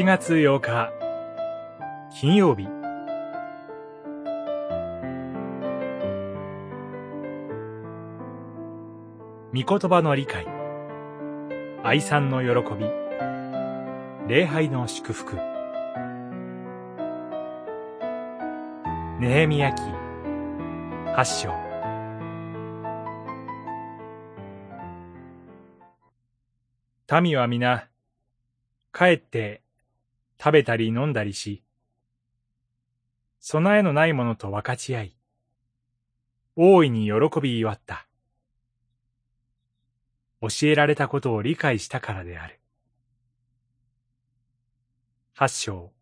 [0.00, 0.90] 7月8日
[2.10, 2.64] 金曜日。
[9.52, 10.46] 御言葉の理解。
[11.84, 12.86] 愛さんの喜び。
[14.26, 15.36] 礼拝の祝福。
[19.20, 19.82] ネヘミヤ記
[21.14, 21.52] 八章。
[27.20, 27.90] 民は皆
[28.94, 29.60] 帰って
[30.42, 31.62] 食べたり飲んだりし、
[33.40, 35.16] 備えのないものと分かち合い、
[36.56, 38.06] 大いに喜び祝った。
[40.40, 42.58] 教えられたことを理解したからである。
[45.34, 45.92] 八章、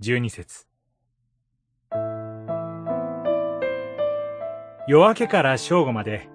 [0.00, 0.66] 十二節。
[4.88, 6.30] 夜明けから正午まで、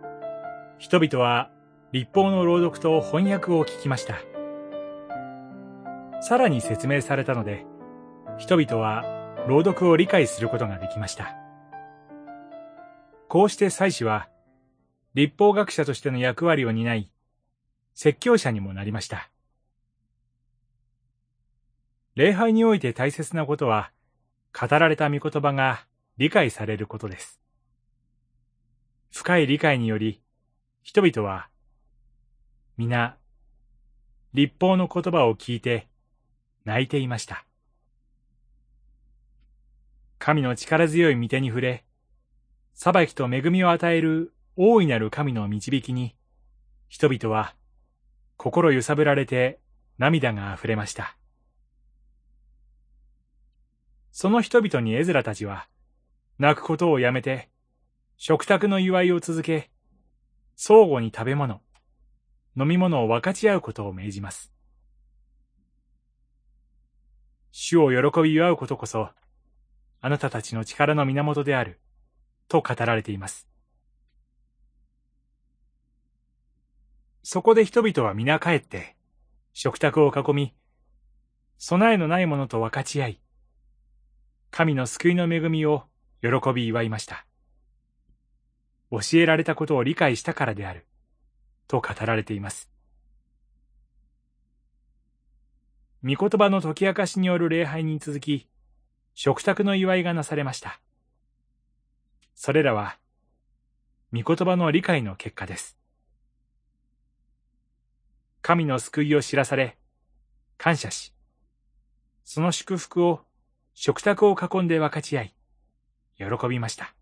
[0.77, 1.49] 人々は
[1.91, 4.38] 立法の朗読と翻訳を聞きました。
[6.21, 7.65] さらに説明されたので、
[8.37, 11.35] 人々は朗読を理解することができました。
[13.27, 14.29] こうして祭司は、
[15.13, 17.11] 立法学者としての役割を担い、
[17.93, 19.29] 説教者にもなりました。
[22.15, 23.91] 礼拝において大切なことは、
[24.59, 25.85] 語られた御言葉が
[26.17, 27.39] 理解されることです。
[29.11, 30.21] 深い理解により、
[30.81, 31.49] 人々は、
[32.77, 33.17] 皆、
[34.33, 35.88] 立法の言葉を聞いて、
[36.69, 37.45] 泣いていました。
[40.19, 41.83] 神の力強い御手に触れ、
[42.75, 46.15] 裁きと恵みを与える大いなる神の導きに、
[46.87, 47.55] 人々は
[48.37, 49.59] 心揺さぶられて
[49.97, 51.17] 涙が溢れました。
[54.11, 55.67] その人々にエズラたちは、
[56.37, 57.49] 泣くことをやめて、
[58.15, 59.71] 食卓の祝いを続け、
[60.55, 61.61] 相互に食べ物、
[62.55, 64.53] 飲み物を分かち合うことを命じます。
[67.51, 69.09] 主を喜び祝うことこそ、
[70.01, 71.79] あなたたちの力の源である、
[72.47, 73.47] と語られています。
[77.23, 78.95] そこで人々は皆帰って、
[79.53, 80.55] 食卓を囲み、
[81.57, 83.21] 備えのないものと分かち合い、
[84.51, 85.83] 神の救いの恵みを
[86.21, 87.25] 喜び祝いました。
[88.91, 90.87] 教えられたことを理解したからである、
[91.67, 92.68] と語られています。
[96.01, 98.47] 御言葉の解き明かしによる礼拝に続き、
[99.15, 100.79] 食卓の祝いがなされました。
[102.35, 102.97] それらは、
[104.13, 105.77] 御言葉の理解の結果です。
[108.41, 109.77] 神の救いを知らされ、
[110.57, 111.13] 感謝し、
[112.23, 113.19] その祝福を
[113.73, 115.35] 食卓を囲んで分かち合い、
[116.17, 116.95] 喜びました。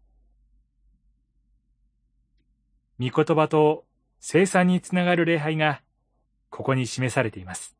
[3.00, 3.86] 御言葉と
[4.20, 5.84] 生産につながる礼拝が、
[6.50, 7.77] ここに示されています。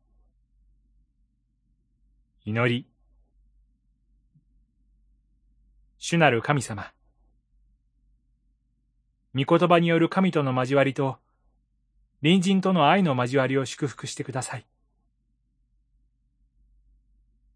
[2.48, 2.86] 祈り。
[5.98, 6.90] 主なる神様。
[9.34, 11.18] 御言葉による神との交わりと、
[12.22, 14.66] 隣人との愛の交わりを祝福してください。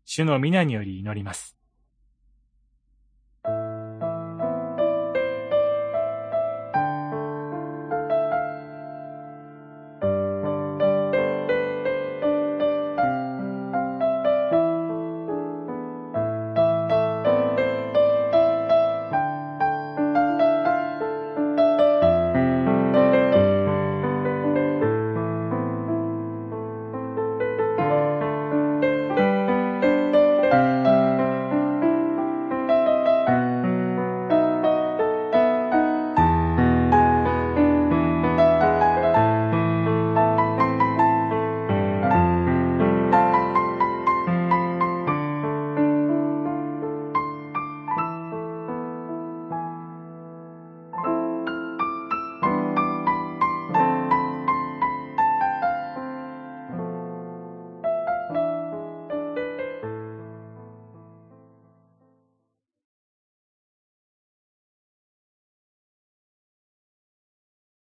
[0.05, 1.57] 主の皆により祈ります。